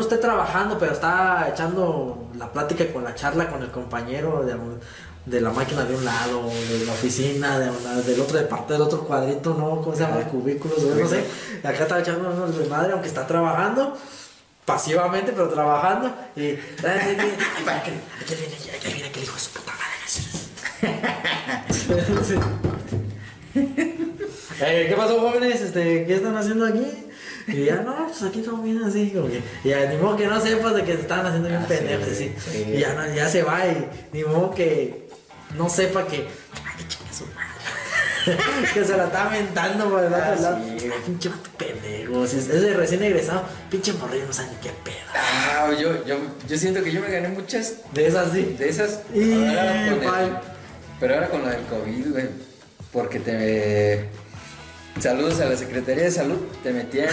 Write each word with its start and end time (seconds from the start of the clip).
uno 0.00 0.08
esté 0.08 0.16
trabajando, 0.18 0.78
pero 0.78 0.92
está 0.92 1.46
echando 1.52 2.30
la 2.38 2.50
plática 2.50 2.86
con 2.92 3.04
la 3.04 3.14
charla 3.14 3.48
con 3.50 3.62
el 3.62 3.70
compañero 3.70 4.42
de, 4.44 4.56
de 5.26 5.40
la 5.42 5.50
máquina 5.50 5.84
de 5.84 5.94
un 5.94 6.04
lado, 6.04 6.42
de 6.48 6.86
la 6.86 6.92
oficina, 6.92 7.58
de 7.58 7.68
una- 7.70 8.00
del 8.00 8.18
otro 8.20 8.48
parte 8.48 8.72
del 8.72 8.82
otro 8.82 9.00
cuadrito, 9.04 9.50
¿no? 9.54 9.82
¿Cómo 9.82 9.94
se 9.94 10.02
llama? 10.02 10.22
Cubículos, 10.24 10.80
no 10.82 11.06
sé. 11.08 11.24
Acá 11.62 11.82
está 11.82 12.00
echando 12.00 12.30
unos 12.30 12.56
de 12.58 12.66
madre, 12.66 12.92
aunque 12.92 13.08
está 13.08 13.26
trabajando. 13.26 13.96
Pasivamente, 14.64 15.32
pero 15.32 15.48
trabajando. 15.50 16.14
Y. 16.36 16.40
Ay, 16.42 16.58
para 17.64 17.82
que- 17.82 17.90
Aquí 18.22 18.34
viene, 18.36 18.54
aquí 18.76 18.92
viene 18.92 19.08
aquel 19.08 19.22
hijo 19.22 19.34
de 19.34 19.40
su 19.40 19.50
puta 19.50 19.72
madre. 19.72 20.00
Eh, 24.62 24.86
¿Qué 24.90 24.94
pasó, 24.94 25.18
jóvenes? 25.20 25.60
Este, 25.62 26.04
¿Qué 26.04 26.16
están 26.16 26.36
haciendo 26.36 26.66
aquí? 26.66 26.86
Y 27.48 27.64
ya, 27.64 27.76
no, 27.76 28.06
pues 28.06 28.22
aquí 28.22 28.42
todo 28.42 28.58
bien 28.58 28.82
así, 28.82 29.10
como 29.10 29.28
que. 29.28 29.40
Y 29.64 29.68
ya, 29.70 29.86
ni 29.86 29.96
modo 29.96 30.16
que 30.16 30.26
no 30.26 30.40
sepas 30.40 30.74
de 30.74 30.84
que 30.84 30.94
se 30.94 31.00
están 31.02 31.24
haciendo 31.26 31.48
bien 31.48 31.60
Ah, 31.62 31.66
sí, 31.68 31.74
pendejos, 31.74 32.08
así. 32.08 32.34
sí. 32.50 32.64
Y 32.74 32.78
ya, 32.80 32.94
no, 32.94 33.14
ya 33.14 33.28
se 33.28 33.42
va, 33.42 33.66
y 33.66 33.88
ni 34.12 34.24
modo 34.24 34.54
que 34.54 35.08
no 35.56 35.68
sepa 35.68 36.06
que. 36.06 36.16
Ay, 36.18 36.84
chinga 36.88 37.12
su 37.12 37.24
madre. 37.26 37.50
que 38.74 38.84
se 38.84 38.96
la 38.96 39.04
está 39.04 39.26
aventando 39.28 39.88
por 39.90 40.00
el 40.04 40.12
otro 40.12 40.22
Ah, 40.22 40.36
lado. 40.40 40.58
Pinche 41.06 41.28
vato 41.30 41.50
pendejo. 41.56 42.26
Si 42.26 42.36
es 42.36 42.48
de 42.48 42.74
recién 42.74 43.02
egresado, 43.02 43.44
pinche 43.70 43.92
morrillo 43.94 44.26
no 44.26 44.32
sabe 44.32 44.50
ni 44.50 44.56
qué 44.56 44.70
pedo. 44.84 44.96
Ah, 45.14 45.70
yo, 45.80 46.04
yo, 46.04 46.16
yo 46.46 46.58
siento 46.58 46.82
que 46.84 46.92
yo 46.92 47.00
me 47.00 47.10
gané 47.10 47.28
muchas 47.28 47.76
De 47.94 48.06
esas 48.06 48.32
sí. 48.32 48.54
de 48.58 48.68
esas. 48.68 49.00
Y, 49.14 49.32
ahora 49.44 49.84
con 49.88 49.94
el- 49.94 50.00
pal. 50.10 50.40
pero 51.00 51.14
ahora 51.14 51.28
con 51.30 51.40
lo 51.42 51.48
del 51.48 51.62
COVID, 51.62 52.12
güey. 52.12 52.26
Porque 52.92 53.20
te. 53.20 54.08
Saludos 54.98 55.40
a 55.40 55.46
la 55.46 55.56
Secretaría 55.56 56.04
de 56.04 56.10
Salud. 56.10 56.38
Te 56.62 56.72
metían. 56.72 57.08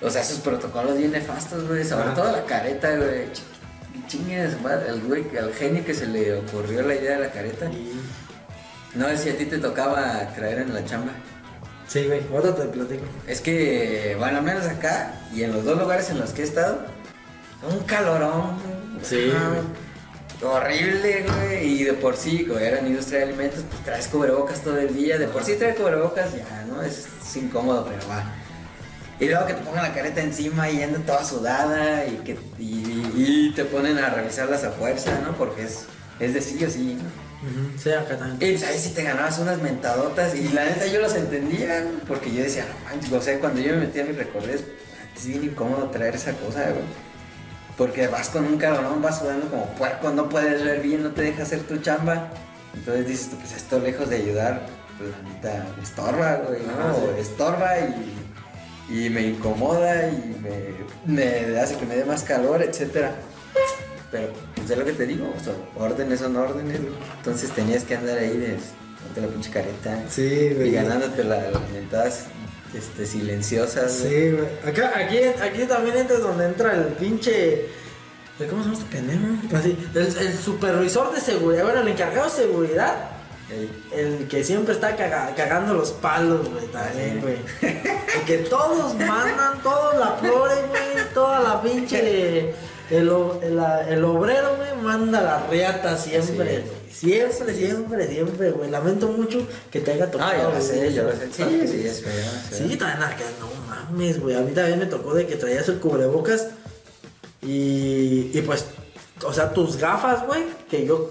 O 0.00 0.10
sea, 0.10 0.22
esos 0.22 0.38
protocolos 0.40 0.98
bien 0.98 1.12
nefastos, 1.12 1.66
güey. 1.68 1.84
Sobre 1.84 2.04
Ajá. 2.06 2.14
todo 2.14 2.32
la 2.32 2.44
careta, 2.44 2.96
güey. 2.96 3.26
Ch- 3.32 3.42
Chingue 4.08 4.50
su 4.50 4.58
madre, 4.60 4.90
al 4.90 5.00
güey, 5.00 5.24
al 5.38 5.52
genio 5.54 5.84
que 5.84 5.94
se 5.94 6.06
le 6.06 6.34
ocurrió 6.34 6.82
la 6.82 6.94
idea 6.94 7.12
de 7.18 7.24
la 7.26 7.30
careta. 7.32 7.66
Y- 7.70 7.92
No 8.94 9.08
sé 9.08 9.16
si 9.16 9.30
a 9.30 9.38
ti 9.38 9.46
te 9.46 9.58
tocaba 9.58 10.28
traer 10.34 10.58
en 10.58 10.74
la 10.74 10.84
chamba. 10.84 11.12
Sí, 11.88 12.04
güey, 12.06 12.20
ahora 12.32 12.54
te 12.54 12.62
platico. 12.64 13.04
Es 13.26 13.40
que, 13.40 14.14
bueno, 14.18 14.38
al 14.38 14.44
menos 14.44 14.66
acá 14.66 15.14
y 15.34 15.42
en 15.44 15.52
los 15.52 15.64
dos 15.64 15.78
lugares 15.78 16.10
en 16.10 16.18
los 16.20 16.30
que 16.30 16.42
he 16.42 16.44
estado, 16.44 16.84
un 17.70 17.78
calorón. 17.84 18.56
Sí, 19.02 19.32
Ah, 19.34 19.48
güey. 19.48 19.60
Horrible, 20.42 21.24
güey. 21.26 21.80
Y 21.80 21.84
de 21.84 21.92
por 21.94 22.16
sí, 22.16 22.44
como 22.44 22.58
era 22.58 22.78
en 22.80 22.88
industria 22.88 23.20
de 23.20 23.24
alimentos, 23.26 23.60
pues 23.68 23.84
traes 23.84 24.08
cubrebocas 24.08 24.60
todo 24.62 24.78
el 24.78 24.94
día. 24.94 25.18
De 25.18 25.28
por 25.28 25.44
sí 25.44 25.54
traer 25.56 25.76
cubrebocas 25.76 26.34
ya, 26.34 26.64
¿no? 26.66 26.82
Es, 26.82 27.06
es 27.22 27.36
incómodo, 27.36 27.86
pero 27.88 28.06
va. 28.08 28.24
Y 29.20 29.26
luego 29.28 29.46
que 29.46 29.54
te 29.54 29.62
pongan 29.62 29.84
la 29.84 29.94
careta 29.94 30.20
encima 30.20 30.68
y 30.68 30.82
anda 30.82 30.98
toda 31.06 31.24
sudada 31.24 32.04
y 32.06 32.16
que 32.24 32.36
y, 32.58 33.12
y 33.14 33.52
te 33.54 33.64
ponen 33.64 33.98
a 33.98 34.10
revisarlas 34.10 34.64
a 34.64 34.72
fuerza, 34.72 35.16
¿no? 35.24 35.36
Porque 35.36 35.62
es, 35.62 35.84
es 36.18 36.34
de 36.34 36.40
sí 36.40 36.64
o 36.64 36.70
sí, 36.70 36.98
¿no? 37.00 37.48
Ujú, 37.48 37.78
Sí, 37.78 37.90
acá 37.92 38.16
también. 38.18 38.36
Y 38.52 38.56
pues 38.56 38.68
ahí 38.68 38.78
sí 38.78 38.90
te 38.94 39.02
ganabas 39.04 39.38
unas 39.38 39.60
mentadotas 39.62 40.34
y 40.34 40.48
la 40.48 40.64
neta 40.64 40.86
yo 40.86 41.00
las 41.00 41.14
entendía, 41.14 41.84
porque 42.08 42.32
yo 42.32 42.42
decía, 42.42 42.64
no 42.68 42.84
manches, 42.84 43.12
o 43.12 43.22
sea, 43.22 43.38
cuando 43.38 43.60
yo 43.60 43.74
me 43.74 43.80
metía 43.80 44.02
a 44.02 44.06
mis 44.06 44.16
recorridos, 44.16 44.62
es 45.16 45.26
bien 45.26 45.44
incómodo 45.44 45.88
traer 45.90 46.16
esa 46.16 46.32
cosa, 46.32 46.70
güey. 46.70 46.84
Porque 47.76 48.06
vas 48.08 48.28
con 48.28 48.44
un 48.44 48.58
calorón, 48.58 49.00
vas 49.02 49.18
sudando 49.20 49.48
como 49.48 49.66
puerco, 49.74 50.10
no 50.10 50.28
puedes 50.28 50.62
ver 50.64 50.80
bien, 50.80 51.02
no 51.02 51.10
te 51.10 51.22
deja 51.22 51.42
hacer 51.42 51.60
tu 51.60 51.78
chamba. 51.78 52.28
Entonces 52.74 53.06
dices, 53.06 53.30
tú, 53.30 53.36
pues 53.36 53.52
esto 53.56 53.78
lejos 53.78 54.08
de 54.10 54.16
ayudar, 54.16 54.66
pues 54.98 55.10
la 55.10 55.28
neta 55.28 55.66
estorba, 55.82 56.36
güey, 56.46 56.60
¿no? 56.62 56.94
Sí. 56.94 57.20
Estorba 57.20 57.72
y, 58.90 59.04
y 59.06 59.10
me 59.10 59.22
incomoda 59.22 60.08
y 60.08 60.36
me, 61.06 61.14
me 61.50 61.58
hace 61.60 61.76
que 61.76 61.86
me 61.86 61.96
dé 61.96 62.04
más 62.04 62.22
calor, 62.22 62.62
etcétera. 62.62 63.12
Pero, 64.10 64.28
pues 64.54 64.70
es 64.70 64.76
lo 64.78 64.84
que 64.84 64.92
te 64.92 65.06
digo, 65.06 65.32
o 65.38 65.42
sea, 65.42 65.54
órdenes 65.78 66.20
son 66.20 66.36
órdenes, 66.36 66.80
güey. 66.80 66.92
Entonces 67.16 67.50
tenías 67.52 67.84
que 67.84 67.96
andar 67.96 68.18
ahí 68.18 68.36
de 68.36 68.56
ponte 69.02 69.20
la 69.22 69.26
pinche 69.28 69.50
careta 69.50 69.98
Sí, 70.10 70.22
y 70.62 70.70
ganándote 70.70 71.24
la- 71.24 71.50
las 71.50 71.70
mentadas 71.72 72.24
este, 72.74 73.06
silenciosas, 73.06 74.00
güey. 74.00 74.12
Sí, 74.12 74.30
güey. 74.32 74.48
Acá, 74.72 74.92
aquí, 74.96 75.18
aquí 75.18 75.64
también 75.68 75.96
entra 75.96 76.18
donde 76.18 76.44
entra 76.46 76.74
el 76.74 76.84
pinche. 76.94 77.66
¿Cómo 78.50 78.62
se 78.64 78.70
llama 78.70 78.80
este 78.82 78.96
pendejo? 78.96 79.56
Así, 79.56 79.76
el, 79.94 80.26
el 80.26 80.38
supervisor 80.38 81.14
de 81.14 81.20
seguridad, 81.20 81.62
bueno, 81.64 81.80
el 81.82 81.88
encargado 81.88 82.24
de 82.24 82.30
seguridad, 82.42 82.94
el 83.92 84.26
que 84.26 84.42
siempre 84.42 84.72
está 84.74 84.96
caga- 84.96 85.32
cagando 85.36 85.74
los 85.74 85.92
palos, 85.92 86.48
güey, 86.48 86.66
también, 86.68 87.20
güey. 87.20 87.36
El 87.60 88.24
que 88.26 88.38
todos 88.38 88.94
mandan, 88.96 89.62
todos 89.62 89.96
la 89.98 90.12
flore, 90.16 90.54
güey, 90.70 91.04
toda 91.14 91.40
la 91.40 91.62
pinche. 91.62 92.54
El, 92.90 93.08
el, 93.08 93.62
el 93.88 94.04
obrero, 94.04 94.56
güey, 94.56 94.71
manda 94.82 95.22
la 95.22 95.46
riata 95.46 95.96
siempre. 95.96 96.64
Siempre, 96.90 97.54
siempre, 97.54 98.08
siempre, 98.08 98.50
güey. 98.50 98.70
Lamento 98.70 99.08
mucho 99.08 99.46
que 99.70 99.80
te 99.80 99.92
haya 99.92 100.10
tocado. 100.10 100.30
Ah, 100.30 100.42
yo 100.42 100.50
lo 100.50 100.60
sé, 100.60 100.92
yo 100.92 101.04
lo 101.04 101.12
sé. 101.12 101.28
Sí, 101.32 101.44
sí, 101.66 101.86
es 101.86 101.98
es 101.98 102.02
feo. 102.02 102.68
Sí, 102.68 102.76
también 102.76 103.02
acá, 103.02 103.24
no 103.40 103.48
mames, 103.68 104.20
güey. 104.20 104.36
A 104.36 104.40
mí 104.40 104.52
también 104.52 104.78
me 104.78 104.86
tocó 104.86 105.14
de 105.14 105.26
que 105.26 105.36
traías 105.36 105.68
el 105.68 105.78
cubrebocas 105.78 106.48
y, 107.42 108.30
y 108.32 108.42
pues, 108.46 108.66
o 109.24 109.32
sea, 109.32 109.52
tus 109.52 109.76
gafas, 109.76 110.26
güey, 110.26 110.44
que 110.70 110.86
yo 110.86 111.10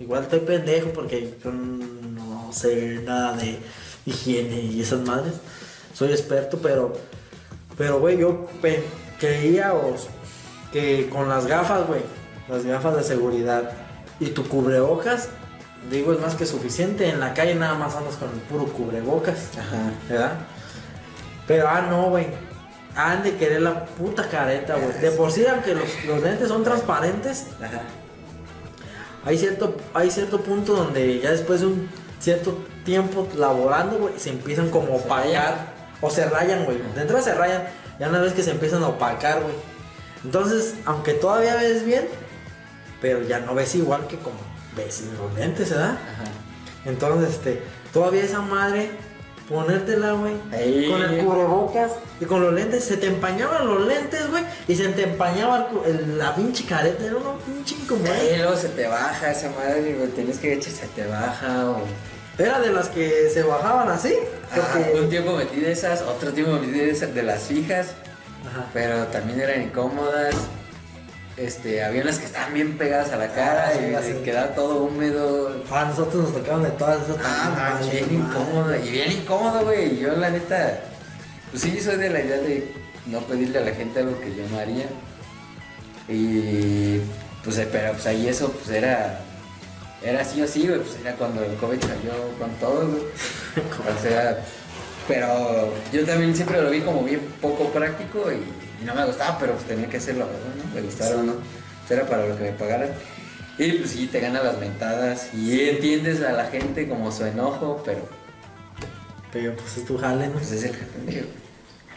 igual 0.00 0.22
estoy 0.22 0.40
pendejo 0.40 0.90
porque 0.90 1.34
yo 1.44 1.52
no 1.52 2.50
sé 2.52 3.00
nada 3.04 3.36
de 3.36 3.58
higiene 4.06 4.60
y 4.60 4.80
esas 4.80 5.00
madres. 5.00 5.34
Soy 5.94 6.10
experto, 6.10 6.58
pero, 6.62 6.92
pero, 7.76 8.00
güey, 8.00 8.18
yo 8.18 8.48
creía 9.18 9.74
o, 9.74 9.94
que 10.72 11.08
con 11.10 11.28
las 11.28 11.46
gafas, 11.46 11.86
güey, 11.86 12.00
las 12.48 12.64
gafas 12.64 12.96
de 12.96 13.02
seguridad 13.02 13.70
y 14.18 14.26
tu 14.26 14.46
cubrebocas, 14.48 15.28
digo, 15.90 16.12
es 16.12 16.20
más 16.20 16.34
que 16.34 16.46
suficiente. 16.46 17.08
En 17.08 17.20
la 17.20 17.34
calle 17.34 17.54
nada 17.54 17.74
más 17.74 17.94
andas 17.96 18.16
con 18.16 18.28
el 18.28 18.40
puro 18.40 18.66
cubrebocas. 18.72 19.50
Ajá. 19.58 19.92
¿verdad? 20.08 20.32
Pero, 21.46 21.68
ah, 21.68 21.86
no, 21.88 22.10
güey. 22.10 22.26
Han 22.96 23.22
de 23.22 23.36
querer 23.36 23.62
la 23.62 23.84
puta 23.84 24.28
careta, 24.28 24.74
güey. 24.74 24.98
De 25.00 25.12
por 25.12 25.30
sí, 25.30 25.46
aunque 25.46 25.74
los, 25.74 26.04
los 26.06 26.22
lentes 26.22 26.48
son 26.48 26.64
transparentes, 26.64 27.46
Ajá. 27.62 27.82
hay 29.24 29.38
cierto, 29.38 29.76
hay 29.94 30.10
cierto 30.10 30.40
punto 30.40 30.74
donde 30.74 31.20
ya 31.20 31.30
después 31.30 31.60
de 31.60 31.66
un 31.68 31.88
cierto 32.18 32.58
tiempo 32.84 33.28
laborando, 33.36 33.98
güey, 33.98 34.14
se 34.18 34.30
empiezan 34.30 34.70
como 34.70 34.94
a 34.94 34.96
opacar. 34.96 35.80
O 36.02 36.10
se 36.10 36.28
rayan, 36.28 36.64
güey. 36.64 36.78
De 36.94 37.02
entrada 37.02 37.22
se 37.22 37.34
rayan. 37.34 37.62
Ya 37.98 38.08
una 38.08 38.20
vez 38.20 38.32
que 38.32 38.42
se 38.42 38.50
empiezan 38.50 38.82
a 38.82 38.88
opacar, 38.88 39.42
güey. 39.42 39.54
Entonces, 40.24 40.74
aunque 40.86 41.12
todavía 41.12 41.56
ves 41.56 41.84
bien, 41.84 42.08
pero 43.00 43.22
ya 43.22 43.40
no 43.40 43.54
ves 43.54 43.74
igual 43.74 44.06
que 44.06 44.16
como 44.18 44.36
ves 44.76 44.94
sin 44.94 45.16
los 45.16 45.32
lentes, 45.34 45.70
¿verdad? 45.70 45.90
Ajá. 45.92 46.24
Entonces, 46.84 47.30
este, 47.30 47.62
todavía 47.92 48.22
esa 48.24 48.40
madre, 48.40 48.90
ponértela, 49.48 50.12
güey, 50.12 50.34
con 50.88 51.02
el 51.02 51.24
cubrebocas 51.24 51.92
y 52.20 52.24
con 52.24 52.42
los 52.42 52.52
lentes, 52.54 52.84
se 52.84 52.96
te 52.96 53.06
empañaban 53.08 53.66
los 53.66 53.86
lentes, 53.86 54.30
güey, 54.30 54.44
y 54.68 54.74
se 54.76 54.88
te 54.88 55.02
empañaba 55.02 55.68
el 55.86 56.16
la 56.18 56.34
pinche 56.34 56.64
careta, 56.64 57.04
era 57.04 57.16
una 57.16 57.36
pinche 57.44 57.74
Y 57.78 57.82
incomodidad. 57.82 58.36
luego 58.38 58.56
se 58.56 58.68
te 58.68 58.86
baja 58.86 59.30
esa 59.32 59.50
madre, 59.50 59.94
güey. 59.94 60.08
Tienes 60.10 60.38
que 60.38 60.52
echar, 60.54 60.72
se 60.72 60.86
te 60.88 61.06
baja 61.06 61.66
o. 61.70 61.82
Era 62.38 62.58
de 62.60 62.72
las 62.72 62.88
que 62.88 63.28
se 63.28 63.42
bajaban 63.42 63.88
así, 63.90 64.14
Ajá, 64.50 64.78
porque... 64.78 64.98
un 65.00 65.10
tiempo 65.10 65.36
metí 65.36 65.60
de 65.60 65.72
esas, 65.72 66.00
otro 66.02 66.32
tiempo 66.32 66.52
metí 66.52 66.70
de 66.70 66.90
esas 66.90 67.14
de 67.14 67.22
las 67.22 67.42
fijas, 67.42 67.88
Ajá. 68.48 68.66
pero 68.72 69.04
también 69.08 69.40
eran 69.42 69.60
incómodas. 69.62 70.34
Este, 71.40 71.82
había 71.82 72.02
unas 72.02 72.18
que 72.18 72.26
estaban 72.26 72.52
bien 72.52 72.76
pegadas 72.76 73.12
a 73.12 73.16
la 73.16 73.28
cara 73.32 73.68
Ah, 73.68 73.72
sí, 73.72 73.84
y 73.88 73.90
las- 73.92 74.04
se 74.04 74.20
quedaba 74.22 74.48
todo 74.54 74.82
húmedo. 74.84 75.64
A 75.70 75.84
nosotros 75.86 76.24
nos 76.24 76.34
tocaban 76.34 76.64
de 76.64 76.70
todas 76.72 77.02
esas 77.02 77.16
Ah, 77.24 77.78
no, 77.80 77.90
bien 77.90 78.06
incómodo. 78.14 78.76
Y 78.76 78.90
bien 78.90 79.12
incómodo, 79.12 79.64
güey. 79.64 79.98
Yo, 79.98 80.12
la 80.16 80.28
neta, 80.28 80.80
pues 81.50 81.62
sí, 81.62 81.80
soy 81.80 81.96
de 81.96 82.10
la 82.10 82.20
idea 82.20 82.36
de 82.36 82.70
no 83.06 83.20
pedirle 83.20 83.58
a 83.58 83.62
la 83.62 83.72
gente 83.74 84.00
algo 84.00 84.20
que 84.20 84.34
yo 84.34 84.42
no 84.50 84.58
haría. 84.58 84.84
Y 86.08 87.00
pues, 87.42 87.56
eh, 87.58 87.68
pero 87.70 87.92
pues 87.92 88.06
ahí 88.06 88.28
eso, 88.28 88.50
pues 88.52 88.68
era. 88.76 89.20
Era 90.02 90.20
así 90.22 90.42
o 90.42 90.46
sí, 90.46 90.66
güey. 90.66 90.80
Pues 90.80 90.96
era 91.00 91.14
cuando 91.14 91.42
el 91.42 91.54
COVID 91.56 91.80
salió 91.80 92.12
con 92.38 92.50
todo, 92.60 92.86
güey. 92.86 93.02
O 93.98 94.02
sea, 94.02 94.44
pero 95.10 95.72
yo 95.92 96.06
también 96.06 96.36
siempre 96.36 96.62
lo 96.62 96.70
vi 96.70 96.82
como 96.82 97.02
bien 97.02 97.20
poco 97.40 97.64
práctico 97.70 98.30
y, 98.30 98.36
y 98.80 98.84
no 98.84 98.94
me 98.94 99.04
gustaba, 99.04 99.36
pero 99.40 99.54
pues 99.54 99.64
tenía 99.64 99.88
que 99.88 99.96
hacerlo, 99.96 100.26
¿verdad? 100.26 100.64
¿no? 100.64 100.74
Me 100.74 100.82
gustara 100.82 101.16
o 101.16 101.22
no. 101.24 101.32
Pues, 101.32 101.98
Era 101.98 102.08
para 102.08 102.26
lo 102.26 102.36
que 102.36 102.44
me 102.44 102.52
pagaran. 102.52 102.90
Y 103.58 103.72
pues 103.72 103.90
sí, 103.90 104.06
te 104.06 104.20
ganan 104.20 104.44
las 104.44 104.58
mentadas 104.58 105.34
y 105.34 105.68
entiendes 105.68 106.22
a 106.22 106.30
la 106.30 106.44
gente 106.44 106.88
como 106.88 107.10
su 107.10 107.26
enojo, 107.26 107.82
pero 107.84 108.08
Pero 109.32 109.56
pues 109.56 109.78
es 109.78 109.84
tu 109.84 109.98
jale, 109.98 110.28
¿no? 110.28 110.34
pues 110.34 110.52
es 110.52 110.62
el 110.62 110.76
jefe. 110.76 111.26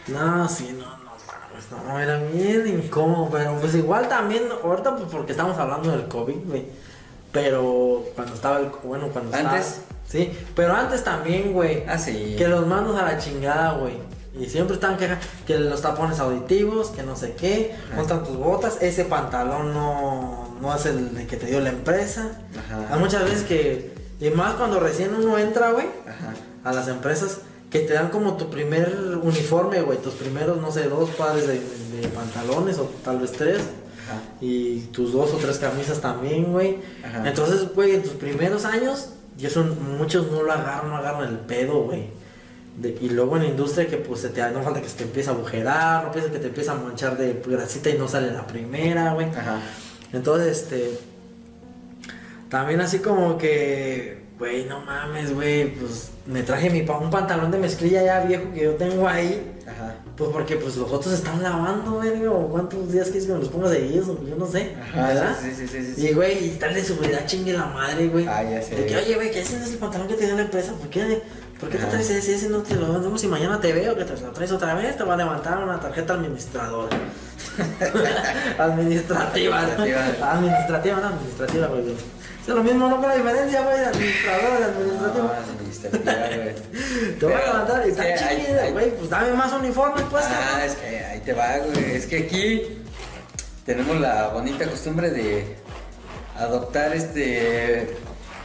No, 0.08 0.50
sí, 0.50 0.76
no, 0.78 0.98
no 0.98 1.12
mames, 1.28 1.86
no, 1.86 2.00
era 2.00 2.18
bien 2.18 2.68
incómodo, 2.68 3.30
pero 3.32 3.60
pues 3.60 3.76
igual 3.76 4.10
también, 4.10 4.44
ahorita 4.64 4.96
pues 4.98 5.08
porque 5.12 5.34
estamos 5.34 5.58
hablando 5.60 5.92
del 5.92 6.08
COVID, 6.08 6.48
güey, 6.48 6.66
pero 7.34 8.06
cuando 8.16 8.34
estaba 8.36 8.60
el, 8.60 8.68
bueno, 8.84 9.08
cuando 9.10 9.36
¿Antes? 9.36 9.66
estaba, 9.68 9.86
sí, 10.08 10.32
pero 10.56 10.74
antes 10.74 11.04
también, 11.04 11.52
güey, 11.52 11.84
Ah, 11.88 11.98
sí. 11.98 12.36
que 12.38 12.48
los 12.48 12.66
mandos 12.66 12.98
a 12.98 13.04
la 13.04 13.18
chingada, 13.18 13.74
güey, 13.74 13.96
Y 14.40 14.46
siempre 14.48 14.76
están 14.76 14.98
quejas 14.98 15.20
que 15.46 15.60
los 15.60 15.82
tapones 15.82 16.20
auditivos, 16.20 16.90
que 16.90 17.04
no 17.04 17.16
sé 17.16 17.34
qué, 17.34 17.76
montan 17.96 18.24
tus 18.24 18.36
botas, 18.38 18.78
ese 18.82 19.06
pantalón 19.06 19.74
no, 19.74 20.56
no 20.62 20.76
es 20.76 20.86
el 20.88 21.14
de 21.14 21.28
que 21.28 21.38
te 21.38 21.46
dio 21.48 21.60
la 21.60 21.70
empresa. 21.70 22.32
Ajá. 22.58 22.94
Hay 22.94 23.00
muchas 23.00 23.24
veces 23.26 23.44
que, 23.44 23.94
y 24.20 24.30
más 24.32 24.54
cuando 24.56 24.80
recién 24.80 25.14
uno 25.14 25.38
entra, 25.38 25.72
güey, 25.72 25.86
a 26.64 26.74
las 26.74 26.88
empresas, 26.88 27.40
que 27.70 27.80
te 27.82 27.94
dan 27.94 28.10
como 28.10 28.38
tu 28.38 28.50
primer 28.50 29.18
uniforme, 29.22 29.82
güey, 29.82 29.98
tus 30.00 30.14
primeros, 30.14 30.58
no 30.62 30.72
sé, 30.72 30.84
dos 30.90 31.10
pares 31.12 31.46
de, 31.48 31.54
de 31.60 32.08
pantalones 32.08 32.78
o 32.80 32.86
tal 33.04 33.20
vez 33.20 33.32
tres. 33.34 33.60
Ajá. 34.04 34.20
Y 34.42 34.80
tus 34.92 35.14
dos 35.14 35.32
o 35.34 35.38
tres 35.38 35.58
camisas 35.58 36.00
también, 36.02 36.52
güey. 36.52 36.78
Entonces, 37.26 37.74
güey, 37.74 37.96
en 37.96 38.04
tus 38.04 38.14
primeros 38.14 38.66
años, 38.66 39.10
y 39.40 39.46
eso 39.46 39.64
muchos 39.64 40.32
no 40.32 40.44
lo 40.44 40.52
agarran, 40.52 40.90
no 40.90 40.98
agarran 40.98 41.30
el 41.30 41.40
pedo, 41.40 41.84
güey. 41.84 42.08
De- 42.80 42.98
y 43.02 43.10
luego 43.10 43.38
en 43.38 43.44
la 43.44 43.50
industria 43.50 43.88
que 43.88 43.98
pues 43.98 44.22
se 44.22 44.30
te 44.30 44.42
no 44.52 44.62
falta 44.64 44.82
que 44.82 44.90
se 44.90 44.98
te 44.98 45.04
empieza 45.04 45.32
a 45.32 45.36
agujerar, 45.36 46.06
no 46.06 46.12
piensa 46.12 46.32
que 46.32 46.40
te 46.40 46.48
empieza 46.48 46.72
a 46.72 46.76
manchar 46.76 47.18
de 47.18 47.42
grasita 47.46 47.90
y 47.92 47.98
no 47.98 48.08
sale 48.08 48.32
la 48.32 48.48
primera, 48.48 49.14
güey. 49.14 49.28
Entonces, 50.12 50.62
este. 50.64 50.98
También 52.50 52.82
así 52.82 53.00
como 53.00 53.38
que. 53.38 54.23
Güey, 54.40 54.66
no 54.66 54.82
mames, 54.82 55.34
güey. 55.34 55.74
Pues 55.76 56.10
me 56.26 56.42
traje 56.44 56.70
mi 56.70 56.82
pa- 56.82 56.98
un 56.98 57.10
pantalón 57.10 57.52
de 57.52 57.58
mezclilla 57.60 58.04
ya 58.04 58.26
viejo 58.26 58.46
que 58.54 58.64
yo 58.64 58.72
tengo 58.76 59.08
ahí. 59.08 59.52
Ajá. 59.66 59.96
Pues 60.18 60.30
porque 60.32 60.56
pues 60.58 60.76
los 60.76 60.92
otros 60.92 61.14
están 61.14 61.42
lavando, 61.42 61.94
güey. 61.94 62.26
O 62.26 62.48
cuántos 62.50 62.92
días 62.92 63.06
quieres 63.08 63.26
que 63.28 63.34
me 63.34 63.40
los 63.40 63.48
ponga 63.50 63.70
seguidos, 63.70 64.08
yo 64.08 64.36
no 64.36 64.46
sé. 64.48 64.76
¿Verdad? 64.94 65.32
Ajá. 65.32 65.38
Sí, 65.42 65.52
sí, 65.56 65.68
sí, 65.68 65.86
sí, 65.86 65.94
sí. 65.96 66.08
Y 66.08 66.14
güey, 66.14 66.46
y 66.48 66.50
tal 66.52 66.74
de 66.74 66.84
seguridad 66.84 67.26
chingue 67.26 67.54
la 67.54 67.66
madre, 67.68 68.08
güey. 68.08 68.28
Ah, 68.28 68.44
ya 68.44 68.62
sé. 68.62 68.76
De 68.76 68.86
que, 68.86 68.98
oye, 68.98 69.16
güey, 69.16 69.32
¿qué 69.32 69.42
ese 69.42 69.58
no 69.58 69.64
es 69.66 69.72
el 69.72 69.78
pantalón 69.78 70.08
que 70.08 70.16
te 70.16 70.26
dio 70.26 70.36
la 70.36 70.42
empresa? 70.42 70.74
¿Por 70.74 70.90
qué, 70.90 71.22
¿por 71.60 71.70
qué 71.70 71.78
te 71.78 71.86
traes 71.86 72.10
ese? 72.10 72.36
Ese 72.36 72.50
no 72.50 72.60
te 72.64 72.76
lo 72.76 72.92
damos 73.02 73.22
si 73.22 73.28
mañana 73.28 73.62
te 73.62 73.72
veo, 73.72 73.96
que 73.96 74.04
te 74.04 74.20
lo 74.20 74.32
traes 74.32 74.52
otra 74.52 74.74
vez, 74.74 74.98
te 74.98 75.04
va 75.04 75.14
a 75.14 75.18
levantar 75.18 75.64
una 75.64 75.80
tarjeta 75.80 76.14
administradora. 76.16 76.98
administrativa. 78.58 79.60
Administrativa. 79.62 80.32
administrativa, 80.34 81.00
no 81.00 81.08
administrativa, 81.08 81.68
güey. 81.68 81.84
Es 82.44 82.48
lo 82.50 82.64
mismo, 82.64 82.90
no 82.90 82.98
con 83.00 83.08
la 83.08 83.16
diferencia, 83.16 83.62
güey, 83.62 83.80
de 83.80 83.86
administradora, 83.86 84.60
de 84.60 84.66
administrativo. 84.66 85.24
No, 85.24 85.32
te 87.20 87.26
voy 87.26 87.34
a 87.34 87.46
levantar 87.46 87.88
está 87.88 88.04
hay- 88.04 88.72
güey. 88.72 88.92
Pues 88.98 89.10
dame 89.10 89.32
más 89.34 89.54
uniforme, 89.54 90.02
pues, 90.10 90.26
Ah, 90.28 90.64
es 90.66 90.74
que 90.76 90.98
ahí 91.06 91.20
te 91.22 91.34
va, 91.34 91.58
güey. 91.60 91.96
Es 91.96 92.06
que 92.06 92.18
aquí 92.20 92.80
tenemos 93.66 94.00
la 94.00 94.28
bonita 94.30 94.66
costumbre 94.68 95.10
de 95.10 95.56
adoptar 96.38 96.94
este 96.96 97.96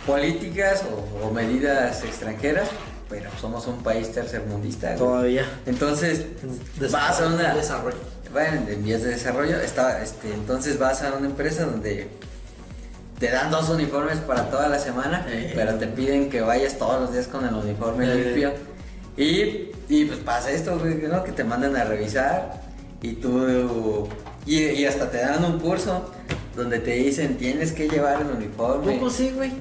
políticas 0.06 0.82
o, 1.22 1.26
o 1.26 1.30
medidas 1.32 2.02
extranjeras, 2.04 2.68
pero 3.10 3.30
somos 3.40 3.66
un 3.66 3.82
país 3.82 4.12
tercermundista. 4.12 4.88
güey. 4.88 4.98
Todavía. 4.98 5.46
Entonces, 5.66 6.22
vas 6.90 7.20
a 7.20 7.26
una 7.26 7.54
Desarrollo. 7.54 7.96
bueno, 8.32 8.62
en 8.68 8.84
vías 8.84 9.02
de 9.02 9.10
desarrollo, 9.10 9.60
está, 9.60 10.02
este, 10.02 10.32
entonces 10.32 10.78
vas 10.78 11.02
a 11.02 11.12
una 11.14 11.26
empresa 11.26 11.64
donde 11.64 12.08
te 13.18 13.30
dan 13.30 13.50
dos 13.50 13.68
uniformes 13.68 14.18
para 14.18 14.48
toda 14.50 14.68
la 14.68 14.78
semana, 14.78 15.26
Eh. 15.28 15.52
pero 15.54 15.74
te 15.74 15.86
piden 15.88 16.30
que 16.30 16.40
vayas 16.40 16.78
todos 16.78 17.00
los 17.00 17.12
días 17.12 17.26
con 17.26 17.44
el 17.44 17.54
uniforme 17.54 18.04
Eh. 18.06 18.14
limpio. 18.24 18.52
Y, 19.16 19.70
y 19.88 20.04
pues 20.04 20.20
pasa 20.20 20.50
esto, 20.52 20.78
güey, 20.78 20.94
¿no? 21.08 21.24
Que 21.24 21.32
te 21.32 21.42
mandan 21.44 21.74
a 21.76 21.84
revisar 21.84 22.60
y 23.02 23.14
tú... 23.14 24.08
Y, 24.46 24.60
y 24.62 24.86
hasta 24.86 25.10
te 25.10 25.18
dan 25.18 25.44
un 25.44 25.58
curso 25.58 26.10
donde 26.56 26.78
te 26.78 26.92
dicen 26.92 27.36
tienes 27.36 27.72
que 27.72 27.88
llevar 27.88 28.20
el 28.22 28.28
uniforme. 28.36 28.94
¿Poco 28.94 29.10
sí, 29.10 29.32
güey? 29.34 29.52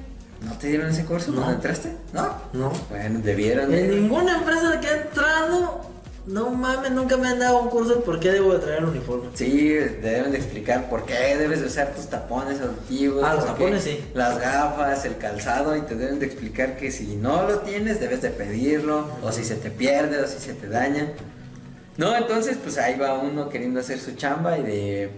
¿No 0.45 0.53
te 0.53 0.67
dieron 0.67 0.89
ese 0.89 1.03
curso 1.03 1.31
No. 1.31 1.37
cuando 1.37 1.55
entraste? 1.55 1.91
No. 2.13 2.29
No. 2.53 2.71
Bueno, 2.89 3.19
debieron. 3.23 3.73
En 3.73 3.89
ninguna 3.89 4.37
empresa 4.37 4.79
que 4.79 4.87
he 4.87 5.01
entrado, 5.01 5.81
no 6.27 6.49
mames, 6.49 6.91
nunca 6.91 7.15
me 7.15 7.29
han 7.29 7.39
dado 7.39 7.61
un 7.61 7.69
curso 7.69 7.95
de 7.95 8.01
por 8.01 8.19
qué 8.19 8.31
debo 8.31 8.53
de 8.53 8.59
traer 8.59 8.79
el 8.79 8.85
uniforme. 8.85 9.29
Sí, 9.33 9.69
deben 9.69 10.31
de 10.31 10.37
explicar 10.37 10.89
por 10.89 11.05
qué 11.05 11.37
debes 11.37 11.61
de 11.61 11.67
usar 11.67 11.93
tus 11.95 12.07
tapones 12.07 12.59
auditivos. 12.59 13.23
Ah, 13.23 13.35
los 13.35 13.45
tapones, 13.45 13.83
sí. 13.83 14.03
Las 14.13 14.37
gafas, 14.37 15.05
el 15.05 15.17
calzado 15.17 15.75
y 15.77 15.81
te 15.81 15.95
deben 15.95 16.19
de 16.19 16.25
explicar 16.25 16.75
que 16.75 16.91
si 16.91 17.15
no 17.15 17.47
lo 17.47 17.59
tienes 17.59 18.01
debes 18.01 18.21
de 18.21 18.29
pedirlo 18.29 19.07
o 19.23 19.31
si 19.31 19.45
se 19.45 19.55
te 19.55 19.71
pierde 19.71 20.19
o 20.19 20.27
si 20.27 20.39
se 20.39 20.53
te 20.53 20.67
daña. 20.67 21.13
No, 21.95 22.15
entonces 22.15 22.57
pues 22.61 22.77
ahí 22.77 22.99
va 22.99 23.13
uno 23.17 23.47
queriendo 23.47 23.79
hacer 23.79 23.97
su 23.97 24.15
chamba 24.15 24.57
y 24.57 24.63
de 24.63 25.11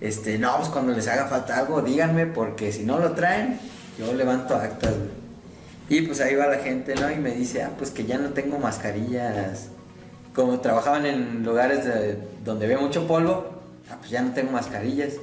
este, 0.00 0.38
no, 0.38 0.56
pues 0.56 0.68
cuando 0.68 0.92
les 0.92 1.06
haga 1.08 1.26
falta 1.26 1.58
algo 1.58 1.82
díganme 1.82 2.26
porque 2.26 2.72
si 2.72 2.84
no 2.84 2.98
lo 2.98 3.12
traen 3.12 3.58
yo 3.98 4.14
levanto 4.14 4.54
actas. 4.54 4.94
Y 5.88 6.02
pues 6.02 6.20
ahí 6.20 6.34
va 6.36 6.46
la 6.46 6.58
gente, 6.58 6.94
¿no? 6.94 7.10
Y 7.10 7.16
me 7.16 7.32
dice, 7.32 7.64
ah, 7.64 7.72
pues 7.76 7.90
que 7.90 8.06
ya 8.06 8.16
no 8.16 8.30
tengo 8.30 8.58
mascarillas. 8.58 9.68
Como 10.34 10.60
trabajaban 10.60 11.04
en 11.06 11.44
lugares 11.44 11.84
de- 11.84 12.16
donde 12.44 12.64
había 12.66 12.78
mucho 12.78 13.06
polvo, 13.06 13.46
ah, 13.90 13.96
pues 13.98 14.10
ya 14.10 14.22
no 14.22 14.32
tengo 14.32 14.50
mascarillas. 14.52 15.14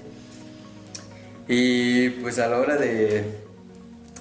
Y 1.48 2.10
pues 2.22 2.38
a 2.40 2.48
la 2.48 2.60
hora 2.60 2.78
de, 2.78 3.24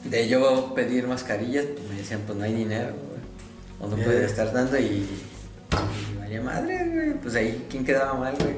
de 0.04 0.28
yo 0.28 0.74
pedir 0.74 1.06
mascarillas, 1.06 1.66
pues 1.66 1.88
me 1.90 1.96
decían, 1.96 2.20
pues 2.26 2.38
no 2.38 2.44
hay 2.44 2.54
dinero, 2.54 2.92
güey. 3.08 3.20
O 3.80 3.94
no 3.94 4.00
Eh. 4.00 4.04
puedes 4.04 4.30
estar 4.30 4.52
dando 4.52 4.78
y, 4.78 4.82
y 4.84 6.18
vaya 6.18 6.40
madre, 6.42 6.88
güey. 6.92 7.12
Pues 7.14 7.34
ahí, 7.34 7.66
¿quién 7.70 7.84
quedaba 7.84 8.14
mal, 8.14 8.34
güey? 8.40 8.54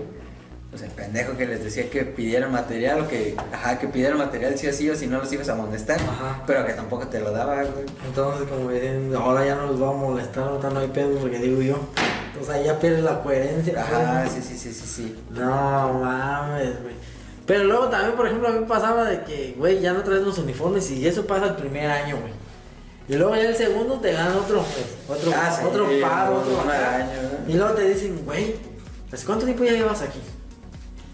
Pues 0.71 0.83
el 0.83 0.91
pendejo 0.93 1.37
que 1.37 1.47
les 1.47 1.65
decía 1.65 1.91
que 1.91 2.05
pidieran 2.05 2.53
material 2.53 3.01
o 3.01 3.09
que, 3.09 3.35
ajá, 3.53 3.77
que 3.81 3.89
pidieran 3.89 4.19
material 4.19 4.57
sí 4.57 4.69
o 4.69 4.73
sí 4.73 4.89
o 4.89 4.95
si 4.95 5.09
no 5.09 5.19
los 5.19 5.33
ibas 5.33 5.49
a 5.49 5.57
molestar, 5.57 5.99
Ajá. 6.01 6.45
pero 6.47 6.65
que 6.65 6.75
tampoco 6.75 7.09
te 7.09 7.19
lo 7.19 7.33
daba, 7.33 7.57
güey. 7.65 7.87
Entonces, 8.07 8.49
como 8.49 8.71
dicen, 8.71 9.13
ahora 9.17 9.45
ya 9.45 9.57
no 9.57 9.67
los 9.67 9.83
va 9.83 9.89
a 9.91 9.95
molestar, 9.95 10.45
ahorita 10.45 10.71
no 10.71 10.79
hay 10.79 10.87
pedo, 10.89 11.19
porque 11.19 11.41
digo 11.41 11.61
yo. 11.61 11.89
Entonces 12.41 12.63
ahí 12.63 12.65
ya 12.65 12.81
pierdes 12.81 13.05
la 13.05 13.23
coherencia. 13.23 13.83
Ajá, 13.83 14.27
sí, 14.27 14.41
sí, 14.41 14.57
sí, 14.57 14.73
sí, 14.73 14.87
sí. 14.87 15.19
No 15.31 16.01
mames, 16.03 16.83
güey. 16.83 16.95
Pero 17.45 17.65
luego 17.65 17.89
también, 17.89 18.17
por 18.17 18.27
ejemplo, 18.27 18.49
a 18.49 18.53
mí 18.53 18.65
pasaba 18.67 19.05
de 19.05 19.25
que, 19.25 19.55
güey, 19.59 19.81
ya 19.81 19.93
no 19.93 20.03
traes 20.03 20.23
los 20.23 20.39
uniformes 20.39 20.91
y 20.91 21.07
eso 21.07 21.27
pasa 21.27 21.49
el 21.49 21.57
primer 21.57 21.91
año, 21.91 22.17
güey. 22.19 22.33
Y 23.09 23.17
luego 23.17 23.37
ya 23.37 23.43
el 23.43 23.57
segundo 23.57 24.01
te 24.01 24.13
dan 24.13 24.35
otro, 24.37 24.65
pues, 25.07 25.19
otro, 25.19 25.33
Ah, 25.37 25.51
sí, 25.55 25.67
otro 25.67 25.87
par, 26.01 26.31
otro 26.33 26.61
año, 26.61 27.07
¿no? 27.45 27.53
Y 27.53 27.57
luego 27.57 27.75
te 27.75 27.89
dicen, 27.89 28.25
güey, 28.25 28.55
pues 29.11 29.25
¿cuánto 29.25 29.45
tiempo 29.45 29.65
ya 29.65 29.73
llevas 29.73 30.01
aquí? 30.01 30.21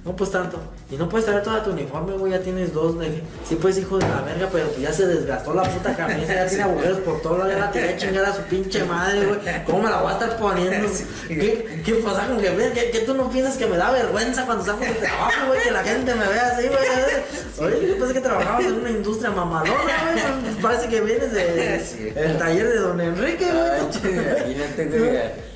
No, 0.04 0.14
pues 0.14 0.30
tanto. 0.30 0.60
Y 0.88 0.96
no 0.96 1.08
puedes 1.08 1.26
traer 1.26 1.42
toda 1.42 1.64
tu 1.64 1.70
uniforme, 1.70 2.12
güey, 2.12 2.30
ya 2.30 2.40
tienes 2.40 2.72
dos. 2.72 2.96
De... 2.96 3.20
Sí, 3.44 3.56
pues 3.60 3.76
hijo 3.76 3.98
de 3.98 4.06
la 4.06 4.20
verga, 4.20 4.48
pero 4.52 4.68
pues 4.68 4.80
ya 4.80 4.92
se 4.92 5.04
desgastó 5.08 5.52
la 5.52 5.64
puta 5.64 5.96
camisa, 5.96 6.32
ya 6.32 6.46
tiene 6.46 6.62
agujeros 6.62 6.98
por 6.98 7.20
todo 7.22 7.38
lado, 7.38 7.50
ya 7.50 7.58
la 7.58 7.72
tiré 7.72 7.94
a 7.94 7.96
chingar 7.96 8.24
a 8.24 8.32
su 8.32 8.42
pinche 8.42 8.84
madre, 8.84 9.26
güey. 9.26 9.40
¿Cómo 9.64 9.82
me 9.82 9.90
la 9.90 10.00
voy 10.00 10.10
a 10.10 10.14
estar 10.14 10.36
poniendo? 10.36 10.88
¿Qué, 11.28 11.82
¿Qué 11.84 11.94
pasa 11.94 12.28
con 12.28 12.38
que? 12.38 12.54
¿Qué, 12.72 12.90
qué 12.92 13.00
tú 13.00 13.14
no 13.14 13.28
piensas 13.28 13.56
que 13.56 13.66
me 13.66 13.76
da 13.76 13.90
vergüenza 13.90 14.46
cuando 14.46 14.62
estamos 14.62 14.86
de 14.86 14.94
trabajo, 14.94 15.46
güey? 15.48 15.60
Que 15.60 15.70
la 15.72 15.82
gente 15.82 16.14
me 16.14 16.28
vea 16.28 16.46
así, 16.56 16.68
güey. 16.68 17.68
Oye, 17.68 17.88
yo 17.88 17.98
pensé 17.98 18.14
que 18.14 18.20
trabajabas 18.20 18.64
en 18.64 18.74
una 18.74 18.90
industria 18.90 19.30
mamalona, 19.32 19.74
güey. 20.12 20.42
Pues 20.44 20.56
parece 20.62 20.88
que 20.88 21.00
vienes 21.00 21.32
del 21.32 21.80
el 22.14 22.38
taller 22.38 22.68
de 22.68 22.78
don 22.78 23.00
Enrique, 23.00 23.44
güey. 23.44 23.90
che, 23.90 24.10
imagínate, 24.52 24.84
güey, 24.86 25.55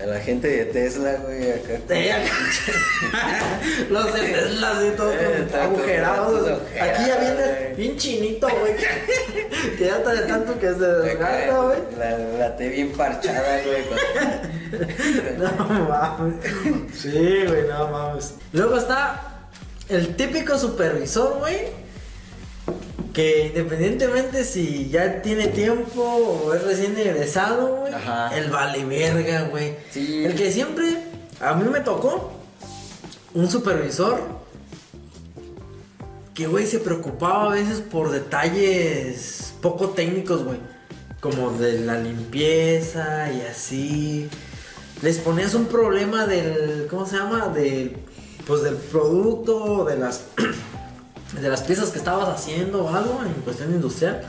a, 0.00 0.06
la 0.06 0.20
gente 0.20 0.48
de 0.48 0.64
Tesla, 0.66 1.16
güey, 1.24 1.50
acá. 1.50 1.78
Los 3.90 4.14
de 4.14 4.20
Tesla 4.20 4.70
así 4.78 4.90
todos 4.96 5.14
Eh, 5.14 5.48
agujerados. 5.60 6.60
Aquí 6.80 7.06
ya 7.06 7.16
viene 7.18 7.74
bien 7.76 7.96
chinito, 7.96 8.48
güey. 8.48 8.74
Que 9.76 9.86
ya 9.86 9.96
está 9.96 10.12
de 10.12 10.22
tanto 10.22 10.58
que 10.58 10.68
se 10.68 10.86
desgasta, 10.86 11.58
güey. 11.62 11.78
La, 11.98 12.18
la 12.18 12.56
T 12.56 12.68
bien 12.68 12.92
parchada, 12.92 13.60
güey. 13.64 13.84
No 15.38 15.88
mames. 15.88 16.34
Sí, 16.94 17.44
güey, 17.46 17.66
no 17.68 17.88
mames. 17.88 18.34
Luego 18.52 18.76
está 18.78 19.48
el 19.88 20.14
típico 20.16 20.58
supervisor, 20.58 21.38
güey. 21.38 21.87
Que 23.18 23.46
independientemente 23.48 24.44
si 24.44 24.90
ya 24.90 25.22
tiene 25.22 25.48
tiempo 25.48 26.02
o 26.04 26.54
es 26.54 26.62
recién 26.62 26.96
egresado, 26.96 27.78
güey. 27.78 27.92
El 28.32 28.48
vale 28.48 28.84
verga, 28.84 29.48
güey. 29.50 29.74
Sí. 29.90 30.24
El 30.24 30.36
que 30.36 30.52
siempre, 30.52 31.02
a 31.40 31.54
mí 31.54 31.68
me 31.68 31.80
tocó 31.80 32.30
un 33.34 33.50
supervisor 33.50 34.20
que, 36.32 36.46
güey, 36.46 36.64
se 36.68 36.78
preocupaba 36.78 37.50
a 37.50 37.54
veces 37.56 37.80
por 37.80 38.12
detalles 38.12 39.52
poco 39.62 39.88
técnicos, 39.88 40.44
güey. 40.44 40.60
Como 41.18 41.50
de 41.58 41.80
la 41.80 41.98
limpieza 41.98 43.32
y 43.32 43.40
así. 43.40 44.28
Les 45.02 45.18
ponías 45.18 45.54
un 45.54 45.66
problema 45.66 46.24
del, 46.28 46.86
¿cómo 46.88 47.04
se 47.04 47.16
llama? 47.16 47.48
Del, 47.48 47.96
pues 48.46 48.62
del 48.62 48.76
producto, 48.76 49.86
de 49.86 49.98
las, 49.98 50.22
de 51.32 51.48
las 51.48 51.62
piezas 51.62 51.90
que 51.90 51.98
estabas 51.98 52.28
haciendo 52.28 52.84
o 52.84 52.94
algo 52.94 53.20
en 53.24 53.32
cuestión 53.42 53.70
industrial. 53.72 54.22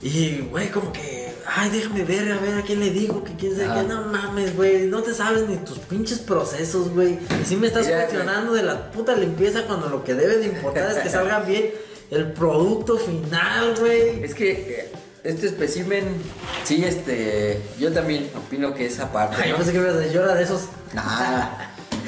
Y, 0.00 0.40
güey, 0.50 0.70
como 0.70 0.92
que, 0.92 1.34
ay, 1.46 1.70
déjame 1.70 2.04
ver, 2.04 2.30
a 2.30 2.38
ver 2.38 2.58
a 2.58 2.62
quién 2.62 2.80
le 2.80 2.90
digo, 2.90 3.24
que 3.24 3.34
quién 3.34 3.56
sabe 3.56 3.80
qué, 3.80 3.88
no 3.88 4.02
mames, 4.02 4.54
güey, 4.54 4.86
no 4.86 5.02
te 5.02 5.14
sabes 5.14 5.48
ni 5.48 5.56
tus 5.56 5.78
pinches 5.78 6.18
procesos, 6.18 6.90
güey. 6.90 7.18
Y 7.42 7.44
si 7.44 7.56
me 7.56 7.66
estás 7.66 7.88
cuestionando 7.88 8.52
de 8.52 8.62
la 8.62 8.90
puta 8.92 9.16
limpieza 9.16 9.62
cuando 9.66 9.88
lo 9.88 10.04
que 10.04 10.14
debe 10.14 10.36
de 10.36 10.46
importar 10.46 10.90
es 10.92 10.98
que 10.98 11.08
salga 11.08 11.40
bien 11.40 11.70
el 12.10 12.32
producto 12.32 12.98
final, 12.98 13.74
güey. 13.80 14.22
Es 14.22 14.34
que 14.34 14.50
eh, 14.52 14.92
este 15.24 15.46
espécimen, 15.46 16.04
sí, 16.64 16.84
este, 16.84 17.60
yo 17.78 17.92
también 17.92 18.30
opino 18.36 18.74
que 18.74 18.86
esa 18.86 19.10
parte. 19.10 19.36
Ay, 19.42 19.50
yo 19.50 19.52
¿no? 19.52 19.58
pensé 19.58 19.72
que 19.72 19.78
ibas 19.78 19.94
a 19.94 19.98
decir, 19.98 20.12
yo 20.12 20.22
era 20.22 20.34
de 20.34 20.44
esos. 20.44 20.66
Nah, 20.92 21.48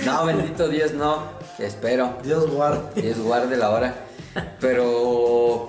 no, 0.04 0.26
bendito 0.26 0.68
Dios, 0.68 0.92
no, 0.92 1.37
espero. 1.58 2.14
Dios 2.24 2.50
guarde. 2.50 3.00
Dios 3.02 3.18
guarde 3.18 3.56
la 3.56 3.70
hora. 3.70 3.94
Pero 4.60 5.68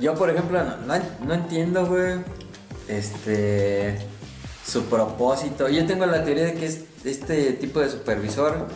yo, 0.00 0.14
por 0.14 0.30
ejemplo, 0.30 0.60
no, 0.62 0.94
no- 1.26 1.34
entiendo, 1.34 1.86
güey, 1.86 2.18
este, 2.88 3.98
su 4.66 4.84
propósito. 4.84 5.68
Yo 5.68 5.86
tengo 5.86 6.06
la 6.06 6.24
teoría 6.24 6.44
de 6.44 6.54
que 6.54 6.66
es 6.66 6.84
este 7.04 7.52
tipo 7.52 7.80
de 7.80 7.90
supervisor, 7.90 8.66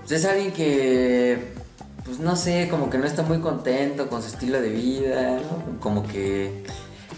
pues 0.00 0.12
es 0.12 0.24
alguien 0.24 0.52
que, 0.52 1.52
pues 2.04 2.18
no 2.18 2.36
sé, 2.36 2.68
como 2.70 2.90
que 2.90 2.98
no 2.98 3.06
está 3.06 3.22
muy 3.22 3.40
contento 3.40 4.08
con 4.08 4.22
su 4.22 4.28
estilo 4.28 4.60
de 4.60 4.68
vida, 4.70 5.38
¿no? 5.40 5.80
Como 5.80 6.06
que, 6.06 6.64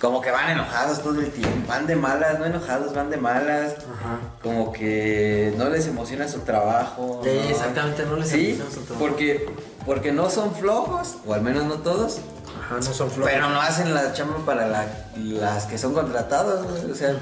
como 0.03 0.21
que 0.21 0.31
van 0.33 0.51
enojados 0.51 1.01
todo 1.01 1.21
el 1.21 1.31
tiempo, 1.31 1.69
van 1.69 1.87
de 1.87 1.95
malas, 1.97 2.39
no 2.41 2.45
enojados, 2.45 2.93
van 2.93 3.09
de 3.09 3.17
malas. 3.19 3.75
Ajá. 3.75 4.19
Como 4.43 4.73
que 4.73 5.55
no 5.57 5.69
les 5.71 5.87
emociona 5.87 6.27
su 6.29 6.41
trabajo. 6.41 7.21
Sí, 7.23 7.31
¿no? 7.45 7.49
exactamente, 7.49 8.05
no 8.05 8.17
les 8.17 8.29
Sí, 8.29 8.47
emociona 8.51 8.71
su 8.71 8.81
trabajo. 8.81 9.07
porque, 9.07 9.47
porque 9.87 10.11
no 10.13 10.29
son 10.29 10.55
flojos, 10.57 11.15
o 11.25 11.33
al 11.35 11.43
menos 11.43 11.65
no 11.67 11.75
todos, 11.77 12.19
Ajá, 12.65 12.75
no 12.75 12.83
son 12.83 13.11
flojos. 13.13 13.33
pero 13.33 13.49
no 13.49 13.61
hacen 13.61 13.95
la 13.95 14.13
chamba 14.13 14.39
para 14.45 14.67
la- 14.67 14.87
las 15.17 15.67
que 15.67 15.79
son 15.79 15.95
contratados, 15.95 16.67
güey, 16.69 16.91
o 16.91 16.95
sea, 16.97 17.15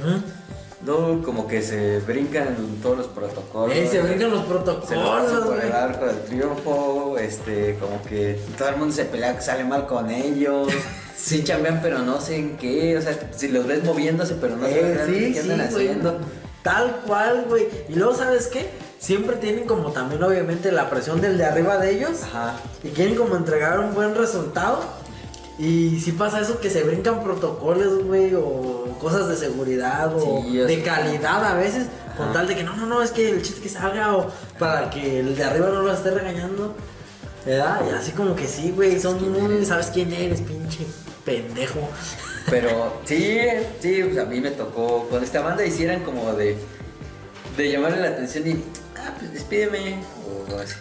no 0.83 1.23
como 1.23 1.47
que 1.47 1.61
se 1.61 1.99
brincan 2.01 2.57
todos 2.83 2.97
los 2.97 3.07
protocolos. 3.09 3.77
Eh, 3.77 3.87
se 3.91 4.01
brincan 4.01 4.31
los 4.31 4.41
se 4.41 4.47
protocolos, 4.49 5.45
por 5.45 5.61
el 5.63 5.73
arco 5.73 6.07
del 6.07 6.23
triunfo, 6.23 7.19
este, 7.19 7.77
como 7.79 8.03
que 8.05 8.41
todo 8.57 8.71
el 8.71 8.77
mundo 8.79 8.95
se 8.95 9.05
pelea 9.05 9.37
que 9.37 9.43
sale 9.43 9.65
mal 9.65 9.87
con 9.87 10.11
ellos. 10.11 10.69
Sí 11.23 11.45
chambean, 11.45 11.81
pero 11.83 11.99
no 12.01 12.21
sé 12.21 12.37
en 12.37 12.57
qué, 12.57 12.97
o 12.97 13.03
sea, 13.03 13.19
si 13.37 13.49
los 13.49 13.67
ves 13.67 13.85
moviéndose, 13.85 14.35
pero 14.41 14.57
no 14.57 14.67
Eh, 14.67 14.95
realmente 14.95 15.27
sí, 15.29 15.33
qué 15.35 15.43
sí, 15.43 15.51
andan 15.51 15.71
güey. 15.71 15.87
haciendo. 15.89 16.19
Tal 16.63 17.01
cual, 17.07 17.45
güey. 17.49 17.69
Y 17.89 17.95
luego, 17.95 18.15
¿sabes 18.15 18.47
qué? 18.47 18.71
Siempre 18.99 19.37
tienen 19.37 19.65
como 19.67 19.93
también, 19.93 20.23
obviamente, 20.23 20.73
la 20.73 20.89
presión 20.91 21.21
del 21.21 21.39
de 21.39 21.45
arriba 21.45 21.79
de 21.79 21.91
ellos. 21.97 22.23
Ajá. 22.23 22.55
Y 22.83 22.89
quieren 22.89 23.15
como 23.17 23.37
entregar 23.37 23.81
un 23.81 23.95
buen 23.95 24.15
resultado. 24.15 24.81
Y 25.59 26.01
si 26.01 26.13
pasa 26.13 26.41
eso 26.41 26.59
que 26.61 26.71
se 26.71 26.83
brincan 26.85 27.23
protocolos, 27.23 28.05
güey, 28.05 28.35
o 28.35 28.97
cosas 28.99 29.29
de 29.29 29.37
seguridad, 29.37 30.15
o 30.15 30.43
Sí, 30.43 30.57
de 30.57 30.77
sé. 30.77 30.83
calidad 30.83 31.45
a 31.45 31.55
veces, 31.55 31.87
con 32.17 32.33
tal 32.33 32.47
de 32.47 32.57
que 32.57 32.63
no, 32.65 32.75
no, 32.77 32.87
no, 32.87 33.03
es 33.03 33.11
que 33.11 33.31
el 33.31 33.43
chiste 33.43 33.61
que 33.61 33.69
salga, 33.69 34.17
o 34.17 34.29
para 34.59 34.89
que 34.91 35.21
el 35.21 35.37
de 35.37 35.45
arriba 35.45 35.69
no 35.69 35.83
lo 35.83 35.93
esté 35.93 36.11
regañando. 36.13 36.75
¿Verdad? 37.45 37.81
Y 37.91 37.95
así 37.95 38.13
como 38.13 38.37
que 38.37 38.47
sí, 38.47 38.71
güey, 38.75 39.01
son 39.01 39.17
muy? 39.33 39.65
¿sabes 39.65 39.87
quién 39.93 40.13
eres, 40.13 40.41
pinche 40.43 40.87
pendejo? 41.25 41.89
Pero 42.49 43.01
sí, 43.05 43.39
sí, 43.81 44.03
pues 44.03 44.19
a 44.19 44.25
mí 44.25 44.41
me 44.41 44.51
tocó. 44.51 45.07
Cuando 45.09 45.25
esta 45.27 45.41
banda 45.41 45.65
hicieran 45.65 46.03
como 46.03 46.33
de. 46.33 46.57
de 47.57 47.71
llamarle 47.71 48.01
la 48.01 48.09
atención 48.09 48.47
y. 48.49 48.65
Ah, 48.97 49.15
pues 49.19 49.33
despídeme. 49.33 49.97
O 50.27 50.59
así. 50.59 50.75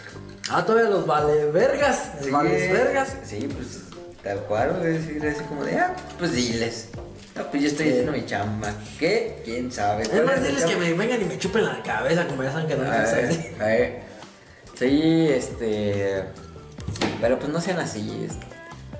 Ah, 0.50 0.66
todavía 0.66 0.90
los 0.90 1.06
vale 1.06 1.46
vergas, 1.52 2.12
Sí, 2.24 2.32
vales 2.32 2.72
vergas. 2.72 3.16
Sí, 3.24 3.48
pues 3.54 3.82
tal 4.24 4.40
cual. 4.46 4.82
Decir 4.82 5.26
así 5.28 5.44
como 5.44 5.64
de. 5.64 5.78
Ah, 5.78 5.96
pues 6.18 6.34
diles. 6.34 6.90
No, 7.36 7.46
pues 7.52 7.62
yo 7.64 7.70
estoy 7.70 7.90
haciendo 7.90 8.12
mi 8.12 8.26
chamba. 8.26 8.74
¿Qué? 8.98 9.42
¿Quién 9.46 9.72
sabe? 9.72 10.04
Es 10.04 10.10
¿Cuál 10.10 10.26
más, 10.26 10.40
tu 10.40 10.46
diles 10.46 10.66
que 10.66 10.76
me 10.76 10.94
vengan 10.94 11.22
y 11.22 11.26
me 11.26 11.38
chupen 11.38 11.64
la 11.66 11.82
cabeza, 11.84 12.28
como 12.28 12.44
ya 12.44 12.52
saben 12.52 12.68
que 12.68 12.76
no 12.76 12.84
me 12.84 12.90
A 12.90 13.02
ver, 13.04 13.26
así. 13.26 13.50
a 13.60 13.64
ver. 13.66 14.00
Sí, 14.78 15.28
este. 15.30 16.24
Pero 17.22 17.38
pues 17.38 17.52
no 17.52 17.62
sean 17.62 17.80
así. 17.80 18.28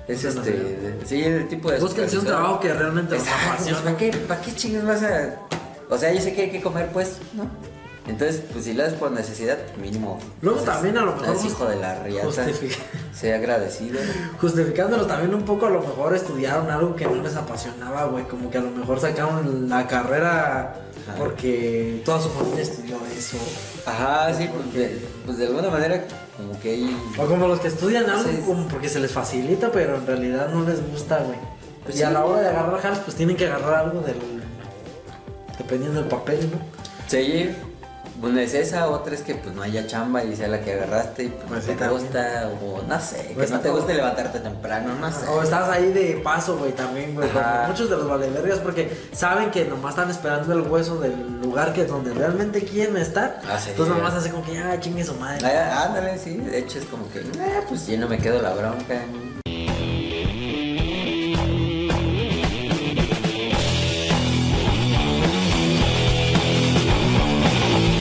Es 0.08 0.24
este. 0.24 0.96
Sí, 1.04 1.22
el 1.22 1.48
tipo 1.48 1.70
de. 1.70 1.78
Búsquense 1.78 2.18
un 2.18 2.26
trabajo 2.26 2.60
que 2.60 2.72
realmente 2.72 3.14
los 3.14 3.22
Exacto, 3.22 3.52
apasione. 3.52 3.80
¿para 3.82 3.96
qué, 3.96 4.12
¿para 4.12 4.40
qué 4.40 4.54
chingas 4.54 4.84
vas 4.84 5.02
a...? 5.02 5.34
O 5.88 5.98
sea, 5.98 6.12
yo 6.12 6.20
sé 6.20 6.34
que 6.34 6.42
hay 6.42 6.50
que 6.50 6.60
comer, 6.60 6.88
pues, 6.92 7.18
¿no? 7.34 7.48
Entonces, 8.06 8.42
pues 8.52 8.64
si 8.64 8.72
lo 8.72 8.82
haces 8.82 8.94
por 8.94 9.12
necesidad, 9.12 9.58
mínimo. 9.80 10.18
Luego 10.42 10.58
pues, 10.58 10.70
también 10.70 10.96
a 10.98 11.02
lo 11.02 11.14
mejor 11.14 11.36
Es 11.36 11.44
hijo 11.44 11.66
de 11.66 11.76
la 11.76 12.02
riata. 12.02 12.46
Sea 13.12 13.36
agradecido. 13.36 14.00
Justificándolo 14.40 15.06
también 15.06 15.34
un 15.34 15.42
poco, 15.42 15.66
a 15.66 15.70
lo 15.70 15.80
mejor 15.80 16.14
estudiaron 16.14 16.70
algo 16.70 16.96
que 16.96 17.04
no 17.04 17.22
les 17.22 17.36
apasionaba, 17.36 18.06
güey. 18.06 18.24
Como 18.24 18.50
que 18.50 18.58
a 18.58 18.62
lo 18.62 18.70
mejor 18.70 19.00
sacaron 19.00 19.68
la 19.68 19.86
carrera 19.86 20.74
Ajá. 21.10 21.18
porque 21.18 22.02
toda 22.04 22.20
su 22.20 22.28
familia 22.30 22.62
estudió 22.62 22.96
eso. 23.16 23.36
Ajá, 23.86 24.32
sí, 24.34 24.48
porque, 24.52 24.98
pues 25.26 25.38
de 25.38 25.46
alguna 25.46 25.70
manera, 25.70 26.04
como 26.36 26.58
que 26.60 26.70
hay... 26.70 26.96
O 27.18 27.26
como 27.26 27.46
los 27.48 27.60
que 27.60 27.68
estudian 27.68 28.08
algo 28.08 28.24
Sí. 28.30 28.42
como 28.46 28.66
porque 28.68 28.88
se 28.88 29.00
les 29.00 29.12
facilita, 29.12 29.70
pero 29.70 29.96
en 29.96 30.06
realidad 30.06 30.48
no 30.52 30.64
les 30.68 30.86
gusta, 30.90 31.18
güey. 31.18 31.38
Pues 31.84 31.98
y 31.98 32.02
a 32.02 32.10
la 32.10 32.24
hora 32.24 32.42
de 32.42 32.48
agarrar 32.48 32.80
jales, 32.80 32.98
pues 33.04 33.16
tienen 33.16 33.36
que 33.36 33.46
agarrar 33.46 33.86
algo 33.86 34.00
del. 34.02 34.16
Dependiendo 35.58 36.00
del 36.00 36.08
papel, 36.08 36.50
¿no? 36.50 36.58
Sí, 37.06 37.50
una 38.22 38.42
es 38.42 38.54
esa, 38.54 38.88
otra 38.88 39.14
es 39.14 39.22
que 39.22 39.34
pues 39.34 39.54
no 39.54 39.62
haya 39.62 39.86
chamba 39.86 40.22
y 40.24 40.34
sea 40.36 40.48
la 40.48 40.60
que 40.60 40.74
agarraste 40.74 41.24
y 41.24 41.28
pues, 41.28 41.44
Pues 41.48 41.60
no 41.66 41.72
sí, 41.72 41.78
te 41.78 41.84
también. 41.84 42.02
gusta, 42.02 42.50
o 42.62 42.82
no 42.86 43.00
sé, 43.00 43.32
Pues 43.34 43.46
que 43.48 43.54
no 43.56 43.60
te 43.60 43.70
guste 43.70 43.94
levantarte 43.94 44.40
temprano, 44.40 44.94
no 45.00 45.10
sé. 45.10 45.26
O 45.28 45.42
estás 45.42 45.68
ahí 45.68 45.92
de 45.92 46.20
paso, 46.22 46.56
güey, 46.58 46.72
también, 46.72 47.14
güey. 47.14 47.28
Muchos 47.68 47.88
de 47.90 47.96
los 47.96 48.08
valevergas 48.08 48.58
porque 48.60 48.90
saben 49.12 49.50
que 49.50 49.64
nomás 49.64 49.90
están 49.94 50.10
esperando 50.10 50.52
el 50.52 50.62
hueso 50.62 50.98
del 51.00 51.40
lugar 51.42 51.72
que 51.72 51.84
donde 51.84 52.12
realmente 52.12 52.62
quieren 52.64 52.96
estar. 52.96 53.40
Ah, 53.48 53.58
sí. 53.58 53.70
Entonces 53.70 53.96
nomás 53.96 54.14
hace 54.14 54.30
como 54.30 54.44
que 54.44 54.54
ya 54.54 54.78
chingue 54.80 55.04
su 55.04 55.14
madre. 55.14 55.46
Ah, 55.46 55.84
Ándale, 55.86 56.18
sí, 56.18 56.36
de 56.36 56.58
hecho 56.58 56.78
es 56.78 56.84
como 56.86 57.10
que, 57.10 57.20
"Ah, 57.40 57.60
pues 57.68 57.86
yo 57.86 57.96
no 57.98 58.08
me 58.08 58.18
quedo 58.18 58.40
la 58.42 58.52
bronca. 58.54 59.00